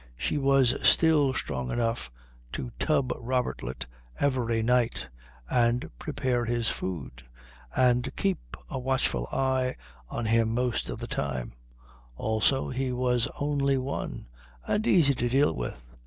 [0.17, 2.09] She was still strong enough
[2.53, 3.85] to tub Robertlet
[4.19, 5.05] every night
[5.47, 7.21] and prepare his food,
[7.75, 9.75] and keep a watchful eye
[10.09, 11.53] on him most of the time;
[12.17, 14.25] also, he was only one,
[14.65, 15.79] and easy to deal with.